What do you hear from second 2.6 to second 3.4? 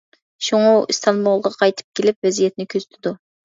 كۆزىتىدۇ.